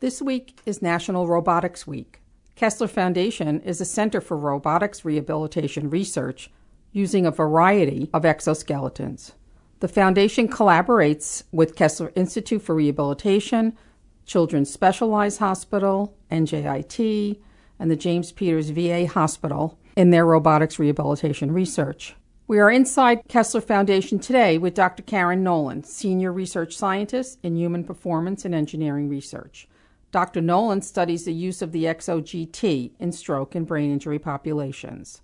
This 0.00 0.22
week 0.22 0.58
is 0.64 0.80
National 0.80 1.28
Robotics 1.28 1.86
Week. 1.86 2.22
Kessler 2.56 2.88
Foundation 2.88 3.60
is 3.60 3.82
a 3.82 3.84
center 3.84 4.22
for 4.22 4.34
robotics 4.34 5.04
rehabilitation 5.04 5.90
research 5.90 6.50
using 6.90 7.26
a 7.26 7.30
variety 7.30 8.08
of 8.14 8.22
exoskeletons. 8.22 9.32
The 9.80 9.88
foundation 9.88 10.48
collaborates 10.48 11.42
with 11.52 11.76
Kessler 11.76 12.12
Institute 12.16 12.62
for 12.62 12.74
Rehabilitation, 12.74 13.76
Children's 14.24 14.72
Specialized 14.72 15.38
Hospital, 15.38 16.16
NJIT, 16.32 17.38
and 17.78 17.90
the 17.90 17.94
James 17.96 18.32
Peters 18.32 18.70
VA 18.70 19.06
Hospital 19.06 19.78
in 19.96 20.08
their 20.08 20.24
robotics 20.24 20.78
rehabilitation 20.78 21.52
research. 21.52 22.16
We 22.46 22.58
are 22.58 22.70
inside 22.70 23.28
Kessler 23.28 23.60
Foundation 23.60 24.18
today 24.18 24.56
with 24.56 24.72
Dr. 24.72 25.02
Karen 25.02 25.42
Nolan, 25.42 25.84
Senior 25.84 26.32
Research 26.32 26.74
Scientist 26.74 27.38
in 27.42 27.54
Human 27.54 27.84
Performance 27.84 28.46
and 28.46 28.54
Engineering 28.54 29.10
Research. 29.10 29.68
Dr. 30.12 30.40
Nolan 30.40 30.82
studies 30.82 31.24
the 31.24 31.32
use 31.32 31.62
of 31.62 31.72
the 31.72 31.84
EksoGT 31.84 32.90
in 32.98 33.12
stroke 33.12 33.54
and 33.54 33.66
brain 33.66 33.92
injury 33.92 34.18
populations. 34.18 35.22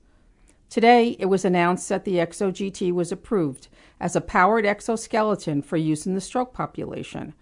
Today, 0.69 1.17
it 1.19 1.27
was 1.27 1.45
announced 1.45 1.89
that 1.89 2.05
the 2.05 2.17
EksoGT 2.17 2.93
was 2.93 3.11
approved 3.11 3.69
as 4.01 4.15
a 4.15 4.21
powered 4.21 4.67
exoskeleton 4.67 5.63
for 5.63 5.77
use 5.77 6.07
in 6.07 6.15
the 6.15 6.21
stroke 6.21 6.53
population. 6.53 7.35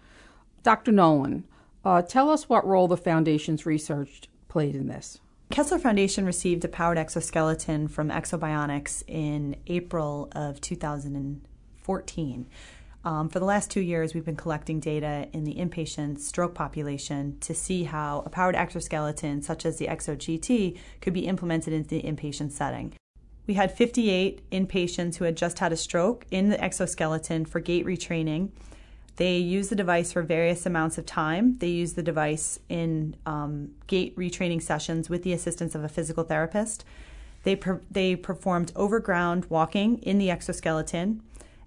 Dr. 0.63 0.91
Nolan, 0.91 1.43
uh, 1.83 2.01
tell 2.01 2.29
us 2.29 2.49
what 2.49 2.65
role 2.65 2.87
the 2.87 2.97
Foundation's 2.97 3.65
research 3.65 4.23
played 4.47 4.75
in 4.75 4.87
this. 4.87 5.19
Kessler 5.51 5.77
Foundation 5.77 6.25
received 6.25 6.65
a 6.65 6.67
powered 6.67 6.97
exoskeleton 6.97 7.87
from 7.87 8.09
Ekso 8.09 8.39
Bionics 8.39 9.03
in 9.07 9.55
April 9.67 10.27
of 10.31 10.59
2014. 10.61 12.47
Um, 13.05 13.29
for 13.29 13.37
the 13.37 13.45
last 13.45 13.69
two 13.69 13.81
years, 13.81 14.15
we've 14.15 14.25
been 14.25 14.35
collecting 14.35 14.79
data 14.79 15.27
in 15.31 15.43
the 15.43 15.53
inpatient 15.53 16.17
stroke 16.17 16.55
population 16.55 17.37
to 17.41 17.53
see 17.53 17.83
how 17.83 18.23
a 18.25 18.29
powered 18.29 18.55
exoskeleton, 18.55 19.43
such 19.43 19.63
as 19.63 19.77
the 19.77 19.85
EksoGT, 19.85 20.75
could 21.01 21.13
be 21.13 21.27
implemented 21.27 21.71
into 21.71 21.89
the 21.89 22.01
inpatient 22.01 22.51
setting. 22.51 22.93
We 23.45 23.53
had 23.53 23.71
58 23.71 24.49
inpatients 24.49 25.17
who 25.17 25.25
had 25.25 25.37
just 25.37 25.59
had 25.59 25.71
a 25.71 25.77
stroke 25.77 26.25
in 26.31 26.49
the 26.49 26.59
exoskeleton 26.59 27.45
for 27.45 27.59
gait 27.59 27.85
retraining. 27.85 28.49
They 29.17 29.37
used 29.37 29.69
the 29.69 29.75
device 29.75 30.11
for 30.11 30.23
various 30.23 30.65
amounts 30.65 30.97
of 30.97 31.05
time. 31.05 31.59
They 31.59 31.67
used 31.67 31.95
the 31.95 32.03
device 32.03 32.59
in 32.69 33.15
um, 33.27 33.75
gait 33.85 34.17
retraining 34.17 34.63
sessions 34.63 35.11
with 35.11 35.21
the 35.21 35.31
assistance 35.31 35.75
of 35.75 35.83
a 35.83 35.89
physical 35.89 36.23
therapist. 36.23 36.83
They, 37.43 37.55
per- 37.55 37.81
they 37.91 38.15
performed 38.15 38.71
overground 38.75 39.45
walking 39.45 39.99
in 39.99 40.17
the 40.17 40.31
exoskeleton 40.31 41.21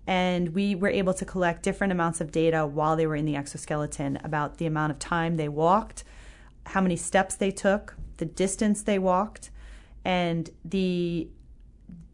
and 0.09 0.55
we 0.55 0.75
were 0.75 0.89
able 0.89 1.12
to 1.12 1.27
collect 1.27 1.62
different 1.62 1.92
amounts 1.92 2.23
of 2.23 2.33
data 2.33 2.67
while 2.67 2.97
they 2.97 3.06
were 3.06 3.14
in 3.14 3.27
the 3.27 3.37
exoskeleton 3.37 4.19
about 4.25 4.56
the 4.56 4.64
amount 4.64 4.91
of 4.91 4.98
time 4.98 5.37
they 5.37 5.51
walked, 5.51 6.03
how 6.64 6.81
many 6.81 6.97
steps 6.97 7.34
they 7.34 7.51
took, 7.51 7.95
the 8.17 8.25
distance 8.25 8.83
they 8.83 8.98
walked, 8.98 9.51
and 10.06 10.48
the 10.64 11.29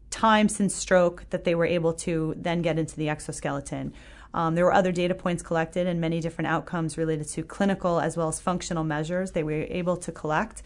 time 0.09 0.49
since 0.49 0.75
stroke 0.75 1.25
that 1.29 1.45
they 1.45 1.55
were 1.55 1.65
able 1.65 1.93
to 1.93 2.35
then 2.37 2.61
get 2.61 2.77
into 2.77 2.97
the 2.97 3.07
exoskeleton. 3.07 3.93
Um, 4.33 4.55
there 4.55 4.65
were 4.65 4.73
other 4.73 4.91
data 4.91 5.15
points 5.15 5.41
collected 5.41 5.87
and 5.87 6.01
many 6.01 6.19
different 6.19 6.49
outcomes 6.49 6.97
related 6.97 7.29
to 7.29 7.43
clinical 7.43 8.01
as 8.01 8.17
well 8.17 8.27
as 8.27 8.41
functional 8.41 8.83
measures 8.83 9.31
they 9.31 9.43
were 9.43 9.65
able 9.69 9.95
to 9.95 10.11
collect. 10.11 10.63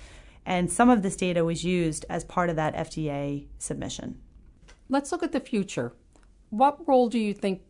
And 0.48 0.72
some 0.72 0.90
of 0.90 1.04
this 1.04 1.16
data 1.16 1.46
was 1.46 1.64
used 1.64 2.08
as 2.10 2.24
part 2.24 2.50
of 2.50 2.56
that 2.56 2.74
FDA 2.76 3.46
submission. 3.60 4.20
Let's 4.90 5.12
look 5.12 5.22
at 5.22 5.32
the 5.32 5.40
future. 5.40 5.94
What 6.50 6.88
role 6.88 7.10
do 7.10 7.20
you 7.20 7.34
think 7.34 7.62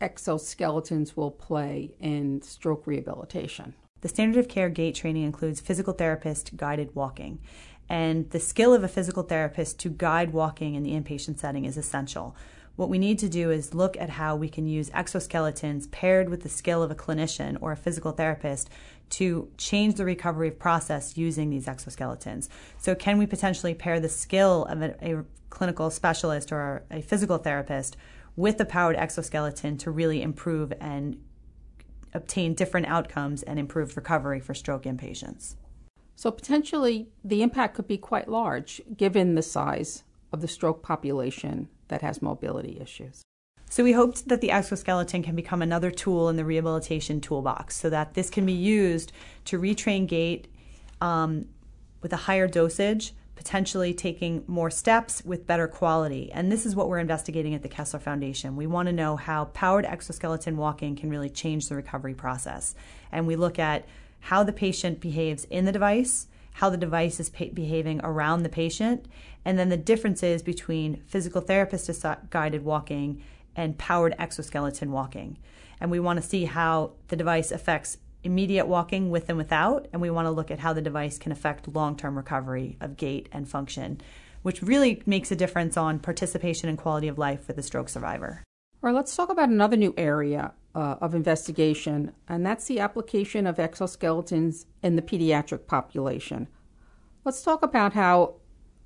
exoskeletons 0.00 1.16
will 1.16 1.32
play 1.32 1.90
in 1.98 2.40
stroke 2.42 2.86
rehabilitation? 2.86 3.74
The 4.00 4.08
standard 4.08 4.38
of 4.38 4.48
care 4.48 4.68
gait 4.68 4.94
training 4.94 5.24
includes 5.24 5.60
physical 5.60 5.92
therapist 5.92 6.56
guided 6.56 6.94
walking. 6.94 7.40
And 7.88 8.30
the 8.30 8.38
skill 8.38 8.72
of 8.72 8.84
a 8.84 8.88
physical 8.88 9.24
therapist 9.24 9.80
to 9.80 9.88
guide 9.88 10.32
walking 10.32 10.76
in 10.76 10.84
the 10.84 10.92
inpatient 10.92 11.38
setting 11.40 11.64
is 11.64 11.76
essential. 11.76 12.36
What 12.76 12.88
we 12.88 12.98
need 12.98 13.18
to 13.20 13.28
do 13.28 13.50
is 13.50 13.74
look 13.74 13.96
at 13.96 14.10
how 14.10 14.36
we 14.36 14.48
can 14.48 14.68
use 14.68 14.88
exoskeletons 14.90 15.90
paired 15.90 16.28
with 16.28 16.44
the 16.44 16.48
skill 16.48 16.80
of 16.80 16.92
a 16.92 16.94
clinician 16.94 17.58
or 17.60 17.72
a 17.72 17.76
physical 17.76 18.12
therapist 18.12 18.70
to 19.10 19.50
change 19.58 19.96
the 19.96 20.04
recovery 20.04 20.52
process 20.52 21.16
using 21.16 21.50
these 21.50 21.66
exoskeletons. 21.66 22.48
So, 22.76 22.94
can 22.94 23.18
we 23.18 23.26
potentially 23.26 23.74
pair 23.74 23.98
the 23.98 24.08
skill 24.08 24.64
of 24.66 24.82
a, 24.82 24.94
a 25.02 25.24
clinical 25.50 25.90
specialist 25.90 26.52
or 26.52 26.84
a 26.90 27.02
physical 27.02 27.38
therapist 27.38 27.96
with 28.38 28.56
the 28.56 28.64
powered 28.64 28.94
exoskeleton 28.94 29.76
to 29.76 29.90
really 29.90 30.22
improve 30.22 30.72
and 30.80 31.20
obtain 32.14 32.54
different 32.54 32.86
outcomes 32.86 33.42
and 33.42 33.58
improve 33.58 33.96
recovery 33.96 34.38
for 34.38 34.54
stroke 34.54 34.84
inpatients. 34.84 35.56
So, 36.14 36.30
potentially, 36.30 37.08
the 37.24 37.42
impact 37.42 37.74
could 37.74 37.88
be 37.88 37.98
quite 37.98 38.28
large 38.28 38.80
given 38.96 39.34
the 39.34 39.42
size 39.42 40.04
of 40.32 40.40
the 40.40 40.46
stroke 40.46 40.84
population 40.84 41.68
that 41.88 42.02
has 42.02 42.22
mobility 42.22 42.78
issues. 42.80 43.22
So, 43.68 43.82
we 43.82 43.92
hoped 43.92 44.28
that 44.28 44.40
the 44.40 44.52
exoskeleton 44.52 45.24
can 45.24 45.34
become 45.34 45.60
another 45.60 45.90
tool 45.90 46.28
in 46.28 46.36
the 46.36 46.44
rehabilitation 46.44 47.20
toolbox 47.20 47.74
so 47.74 47.90
that 47.90 48.14
this 48.14 48.30
can 48.30 48.46
be 48.46 48.52
used 48.52 49.10
to 49.46 49.58
retrain 49.58 50.06
gait 50.06 50.46
um, 51.00 51.46
with 52.02 52.12
a 52.12 52.16
higher 52.28 52.46
dosage 52.46 53.14
potentially 53.38 53.94
taking 53.94 54.42
more 54.48 54.68
steps 54.68 55.24
with 55.24 55.46
better 55.46 55.68
quality. 55.68 56.28
And 56.32 56.50
this 56.50 56.66
is 56.66 56.74
what 56.74 56.88
we're 56.88 56.98
investigating 56.98 57.54
at 57.54 57.62
the 57.62 57.68
Kessler 57.68 58.00
Foundation. 58.00 58.56
We 58.56 58.66
want 58.66 58.88
to 58.88 58.92
know 58.92 59.14
how 59.14 59.44
powered 59.44 59.86
exoskeleton 59.86 60.56
walking 60.56 60.96
can 60.96 61.08
really 61.08 61.30
change 61.30 61.68
the 61.68 61.76
recovery 61.76 62.14
process. 62.14 62.74
And 63.12 63.28
we 63.28 63.36
look 63.36 63.56
at 63.56 63.86
how 64.18 64.42
the 64.42 64.52
patient 64.52 64.98
behaves 64.98 65.44
in 65.44 65.66
the 65.66 65.72
device, 65.72 66.26
how 66.54 66.68
the 66.68 66.76
device 66.76 67.20
is 67.20 67.30
pa- 67.30 67.44
behaving 67.54 68.00
around 68.02 68.42
the 68.42 68.48
patient, 68.48 69.06
and 69.44 69.56
then 69.56 69.68
the 69.68 69.76
differences 69.76 70.42
between 70.42 71.00
physical 71.06 71.40
therapist 71.40 71.88
guided 72.30 72.64
walking 72.64 73.22
and 73.54 73.78
powered 73.78 74.16
exoskeleton 74.18 74.90
walking. 74.90 75.38
And 75.80 75.92
we 75.92 76.00
want 76.00 76.20
to 76.20 76.28
see 76.28 76.46
how 76.46 76.94
the 77.06 77.14
device 77.14 77.52
affects 77.52 77.98
immediate 78.22 78.66
walking 78.66 79.10
with 79.10 79.28
and 79.28 79.38
without, 79.38 79.88
and 79.92 80.02
we 80.02 80.10
want 80.10 80.26
to 80.26 80.30
look 80.30 80.50
at 80.50 80.58
how 80.58 80.72
the 80.72 80.82
device 80.82 81.18
can 81.18 81.32
affect 81.32 81.74
long 81.74 81.96
term 81.96 82.16
recovery 82.16 82.76
of 82.80 82.96
gait 82.96 83.28
and 83.32 83.48
function, 83.48 84.00
which 84.42 84.62
really 84.62 85.02
makes 85.06 85.30
a 85.30 85.36
difference 85.36 85.76
on 85.76 85.98
participation 85.98 86.68
and 86.68 86.78
quality 86.78 87.08
of 87.08 87.18
life 87.18 87.44
for 87.44 87.52
the 87.52 87.62
stroke 87.62 87.88
survivor. 87.88 88.42
All 88.82 88.88
right, 88.88 88.94
let's 88.94 89.16
talk 89.16 89.28
about 89.28 89.48
another 89.48 89.76
new 89.76 89.92
area 89.96 90.52
uh, 90.74 90.96
of 91.00 91.14
investigation, 91.14 92.12
and 92.28 92.46
that's 92.46 92.66
the 92.66 92.78
application 92.78 93.46
of 93.46 93.56
exoskeletons 93.56 94.66
in 94.82 94.96
the 94.96 95.02
pediatric 95.02 95.66
population. 95.66 96.46
Let's 97.24 97.42
talk 97.42 97.62
about 97.62 97.94
how 97.94 98.34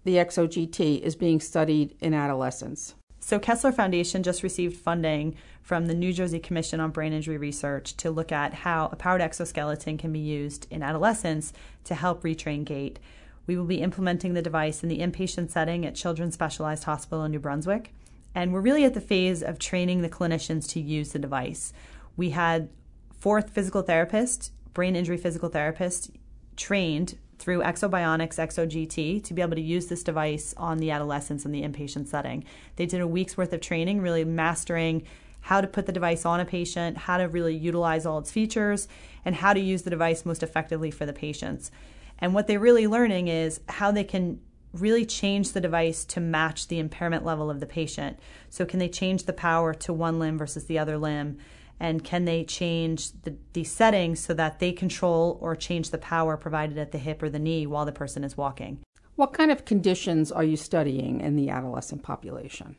the 0.04 0.16
EksoGT 0.16 1.00
is 1.00 1.14
being 1.14 1.41
studied 1.41 1.94
in 2.00 2.14
adolescents. 2.14 2.94
So, 3.25 3.38
Kessler 3.38 3.71
Foundation 3.71 4.25
just 4.25 4.43
received 4.43 4.77
funding 4.77 5.37
from 5.62 5.87
the 5.87 5.94
New 5.94 6.12
Jersey 6.12 6.41
Commission 6.41 6.81
on 6.81 6.91
Brain 6.91 7.12
Injury 7.12 7.38
Research 7.38 7.97
to 7.99 8.10
look 8.10 8.33
at 8.33 8.53
how 8.53 8.88
a 8.91 8.97
powered 8.97 9.21
exoskeleton 9.21 9.97
can 9.97 10.12
be 10.12 10.19
used 10.19 10.66
in 10.71 10.83
adolescents 10.83 11.53
to 11.84 11.94
help 11.94 12.25
retrain 12.25 12.65
gait. 12.65 12.99
We 13.47 13.56
will 13.56 13.65
be 13.65 13.81
implementing 13.81 14.34
the 14.34 14.43
device 14.43 14.82
in 14.82 14.88
the 14.88 14.99
inpatient 14.99 15.50
setting 15.50 15.87
at 15.87 15.94
Children's 15.94 16.34
Specialized 16.34 16.82
Hospital 16.82 17.25
in 17.25 17.31
New 17.31 17.38
Brunswick. 17.38 17.94
And 18.34 18.53
we're 18.53 18.61
really 18.61 18.84
at 18.84 18.94
the 18.94 19.00
phase 19.00 19.41
of 19.41 19.61
training 19.61 20.03
the 20.03 20.09
clinicians 20.09 20.69
to 20.71 20.81
use 20.81 21.12
the 21.12 21.21
device. 21.21 21.72
We 22.16 22.31
had 22.31 22.71
fourth 23.16 23.50
physical 23.50 23.82
therapist, 23.82 24.50
brain 24.75 24.97
injury 24.97 25.16
physical 25.16 25.49
therapist, 25.49 26.11
trained 26.56 27.19
through 27.42 27.58
Exobionics 27.58 28.38
EksoGT 28.38 29.25
to 29.25 29.34
be 29.34 29.42
able 29.42 29.56
to 29.56 29.60
use 29.60 29.88
this 29.88 30.04
device 30.04 30.54
on 30.56 30.78
the 30.78 30.92
adolescents 30.92 31.44
in 31.44 31.50
the 31.50 31.62
inpatient 31.62 32.06
setting. 32.06 32.44
They 32.76 32.86
did 32.86 33.00
a 33.00 33.06
week's 33.06 33.36
worth 33.36 33.53
of 33.53 33.60
training, 33.60 34.00
really 34.00 34.25
mastering 34.25 35.03
how 35.41 35.60
to 35.60 35.66
put 35.66 35.86
the 35.86 35.92
device 35.92 36.25
on 36.25 36.38
a 36.38 36.44
patient, 36.44 36.97
how 36.97 37.16
to 37.16 37.25
really 37.25 37.56
utilize 37.56 38.06
all 38.06 38.20
its 38.20 38.31
features, 38.31 38.86
and 39.25 39.34
how 39.34 39.52
to 39.52 39.58
use 39.58 39.82
the 39.82 39.91
device 39.91 40.25
most 40.25 40.44
effectively 40.44 40.92
for 40.92 41.04
the 41.04 41.12
patients. 41.12 41.72
And 42.20 42.32
what 42.32 42.46
they're 42.46 42.61
really 42.61 42.87
learning 42.87 43.26
is 43.26 43.61
how 43.69 43.90
they 43.90 44.05
can 44.05 44.40
really 44.72 45.05
change 45.05 45.50
the 45.50 45.61
device 45.61 46.05
to 46.05 46.20
match 46.20 46.69
the 46.69 46.78
impairment 46.78 47.25
level 47.25 47.50
of 47.50 47.58
the 47.58 47.67
patient. 47.67 48.20
So, 48.50 48.64
can 48.64 48.78
they 48.78 48.88
change 48.88 49.25
the 49.25 49.32
power 49.32 49.75
to 49.75 49.93
one 49.93 50.20
limb 50.20 50.38
versus 50.38 50.67
the 50.67 50.78
other 50.78 50.96
limb? 50.96 51.38
And 51.82 52.05
can 52.05 52.26
they 52.26 52.44
change 52.44 53.11
the, 53.23 53.34
the 53.55 53.64
settings 53.64 54.20
so 54.20 54.32
that 54.32 54.61
they 54.61 54.70
control 54.70 55.37
or 55.40 55.56
change 55.56 55.90
the 55.90 55.99
power 55.99 56.37
provided 56.37 56.79
at 56.79 56.93
the 56.93 56.99
hip 56.99 57.20
or 57.20 57.29
the 57.29 57.40
knee 57.40 57.67
while 57.67 57.84
the 57.84 57.90
person 57.90 58.23
is 58.23 58.37
walking. 58.37 58.79
What 59.17 59.32
kind 59.32 59.50
of 59.50 59.64
conditions 59.64 60.31
are 60.31 60.44
you 60.44 60.56
studying 60.56 61.20
in 61.20 61.34
the 61.34 61.50
adolescent 61.50 62.05
population? 62.05 62.76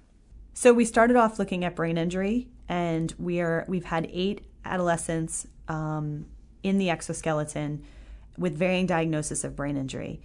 So 0.53 0.71
we 0.71 0.85
started 0.85 1.17
off 1.17 1.37
looking 1.37 1.65
at 1.65 1.75
brain 1.75 1.97
injury, 1.97 2.47
and 2.69 3.13
we 3.19 3.41
are 3.41 3.65
we've 3.67 3.83
had 3.83 4.07
eight 4.09 4.45
adolescents 4.63 5.47
um, 5.67 6.25
in 6.63 6.77
the 6.77 6.89
exoskeleton 6.89 7.83
with 8.37 8.57
varying 8.57 8.85
diagnosis 8.85 9.43
of 9.43 9.53
brain 9.53 9.75
injury. 9.75 10.21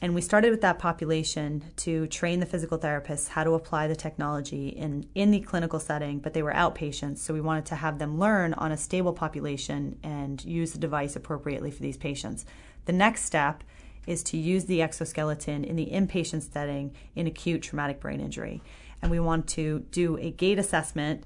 And 0.00 0.14
we 0.14 0.20
started 0.20 0.50
with 0.50 0.60
that 0.60 0.78
population 0.78 1.64
to 1.76 2.06
train 2.08 2.40
the 2.40 2.46
physical 2.46 2.78
therapists 2.78 3.28
how 3.28 3.44
to 3.44 3.54
apply 3.54 3.86
the 3.86 3.96
technology 3.96 4.68
in, 4.68 5.08
in 5.14 5.30
the 5.30 5.40
clinical 5.40 5.80
setting, 5.80 6.18
but 6.18 6.34
they 6.34 6.42
were 6.42 6.52
outpatients. 6.52 7.18
So 7.18 7.32
we 7.32 7.40
wanted 7.40 7.66
to 7.66 7.76
have 7.76 7.98
them 7.98 8.18
learn 8.18 8.52
on 8.54 8.70
a 8.70 8.76
stable 8.76 9.12
population 9.12 9.98
and 10.02 10.44
use 10.44 10.72
the 10.72 10.78
device 10.78 11.16
appropriately 11.16 11.70
for 11.70 11.80
these 11.80 11.96
patients. 11.96 12.44
The 12.84 12.92
next 12.92 13.24
step 13.24 13.64
is 14.06 14.22
to 14.24 14.36
use 14.36 14.66
the 14.66 14.82
exoskeleton 14.82 15.64
in 15.64 15.76
the 15.76 15.86
inpatient 15.86 16.52
setting 16.52 16.94
in 17.14 17.26
acute 17.26 17.62
traumatic 17.62 18.00
brain 18.00 18.20
injury. 18.20 18.62
And 19.00 19.10
we 19.10 19.20
want 19.20 19.46
to 19.50 19.80
do 19.90 20.18
a 20.18 20.30
gait 20.30 20.58
assessment 20.58 21.24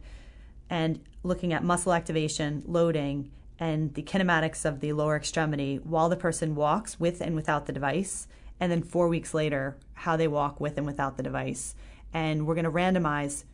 and 0.71 1.01
looking 1.23 1.53
at 1.53 1.65
muscle 1.65 1.93
activation, 1.93 2.63
loading, 2.67 3.31
and 3.59 3.95
the 3.95 4.03
kinematics 4.03 4.65
of 4.65 4.81
the 4.81 4.93
lower 4.93 5.17
extremity 5.17 5.81
while 5.83 6.09
the 6.09 6.17
person 6.17 6.55
walks 6.55 7.01
with 7.01 7.21
and 7.21 7.35
without 7.35 7.67
the 7.67 7.73
device 7.73 8.29
and 8.61 8.71
then 8.71 8.83
four 8.83 9.09
weeks 9.09 9.35
later, 9.35 9.77
how 9.95 10.17
they 10.17 10.29
walk 10.29 10.61
with 10.61 10.77
and 10.77 10.87
without 10.87 11.17
the 11.17 11.23
device. 11.23 11.75
And 12.13 12.47
we're 12.47 12.55
going 12.55 12.65
to 12.65 12.71
randomize 12.71 13.45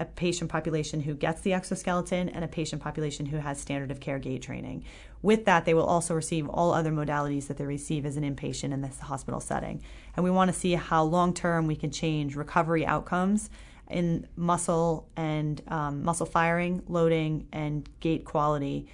a 0.00 0.04
patient 0.06 0.50
population 0.50 1.00
who 1.00 1.14
gets 1.14 1.42
the 1.42 1.52
exoskeleton 1.52 2.30
and 2.30 2.42
a 2.42 2.48
patient 2.48 2.80
population 2.80 3.26
who 3.26 3.36
has 3.36 3.60
standard 3.60 3.90
of 3.90 4.00
care 4.00 4.18
gait 4.18 4.40
training. 4.40 4.82
With 5.20 5.44
that, 5.44 5.66
they 5.66 5.74
will 5.74 5.84
also 5.84 6.14
receive 6.14 6.48
all 6.48 6.72
other 6.72 6.90
modalities 6.90 7.48
that 7.48 7.58
they 7.58 7.66
receive 7.66 8.06
as 8.06 8.16
an 8.16 8.24
inpatient 8.24 8.72
in 8.72 8.80
this 8.80 8.98
hospital 8.98 9.40
setting. 9.40 9.82
And 10.16 10.24
we 10.24 10.30
want 10.30 10.50
to 10.50 10.58
see 10.58 10.72
how 10.72 11.04
long 11.04 11.34
term 11.34 11.66
we 11.66 11.76
can 11.76 11.90
change 11.90 12.34
recovery 12.34 12.86
outcomes 12.86 13.50
in 13.90 14.26
muscle 14.36 15.06
and 15.16 15.60
um, 15.68 16.02
muscle 16.02 16.26
firing, 16.26 16.82
loading, 16.88 17.46
and 17.52 17.86
gait 18.00 18.24
quality 18.24 18.86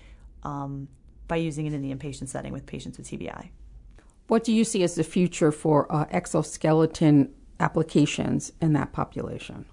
um, 0.42 0.88
by 1.28 1.36
using 1.36 1.66
it 1.66 1.72
in 1.72 1.82
the 1.82 1.94
inpatient 1.94 2.28
setting 2.28 2.52
with 2.52 2.66
patients 2.66 2.98
with 2.98 3.08
TBI. 3.08 3.50
What 4.28 4.42
do 4.42 4.52
you 4.52 4.64
see 4.64 4.82
as 4.82 4.96
the 4.96 5.04
future 5.04 5.52
for 5.52 5.90
uh, 5.92 6.06
exoskeleton 6.10 7.32
applications 7.60 8.52
in 8.60 8.72
that 8.72 8.92
population? 8.92 9.66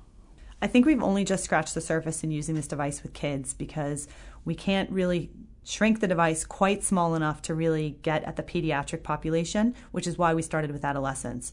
I 0.62 0.68
think 0.68 0.86
we've 0.86 1.02
only 1.02 1.26
just 1.26 1.44
scratched 1.44 1.74
the 1.74 1.82
surface 1.82 2.24
in 2.24 2.32
using 2.32 2.56
this 2.56 2.68
device 2.68 3.02
with 3.02 3.14
kids 3.14 3.54
because 3.54 4.08
we 4.46 4.56
can't 4.56 4.90
really 4.92 5.32
shrink 5.64 6.00
the 6.00 6.08
device 6.08 6.46
quite 6.46 6.84
small 6.84 7.16
enough 7.16 7.42
to 7.44 7.56
really 7.56 7.98
get 8.02 8.24
at 8.24 8.36
the 8.36 8.44
pediatric 8.44 9.04
population, 9.04 9.74
which 9.92 10.06
is 10.06 10.18
why 10.18 10.34
we 10.34 10.42
started 10.42 10.72
with 10.72 10.86
adolescents. 10.86 11.52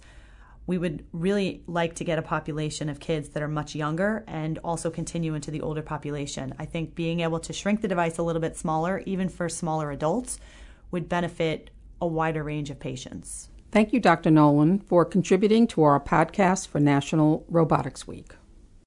We 0.67 0.79
would 0.79 1.05
really 1.13 1.63
like 1.67 1.95
to 1.97 2.05
get 2.05 2.19
a 2.19 2.23
population 2.23 2.89
of 2.89 3.01
kids 3.01 3.31
that 3.31 3.43
are 3.43 3.49
much 3.49 3.75
younger 3.75 4.25
and 4.29 4.59
also 4.59 4.91
continue 4.91 5.35
into 5.35 5.51
the 5.51 5.63
older 5.63 5.83
population. 5.83 6.55
I 6.59 6.67
think 6.67 6.95
being 6.95 7.21
able 7.21 7.41
to 7.41 7.53
shrink 7.53 7.81
the 7.81 7.89
device 7.89 8.19
a 8.19 8.23
little 8.23 8.43
bit 8.43 8.57
smaller, 8.57 9.03
even 9.07 9.29
for 9.29 9.49
smaller 9.49 9.91
adults, 9.91 10.39
would 10.91 11.09
benefit 11.09 11.71
a 12.01 12.07
wider 12.07 12.43
range 12.43 12.71
of 12.71 12.81
patients. 12.81 13.49
Thank 13.71 13.93
you, 13.93 14.01
Dr. 14.01 14.31
Nolan, 14.31 14.81
for 14.81 15.05
contributing 15.05 15.67
to 15.69 15.83
our 15.83 16.01
podcast 16.01 16.67
for 16.67 16.81
National 16.81 17.45
Robotics 17.49 18.07
Week. 18.07 18.35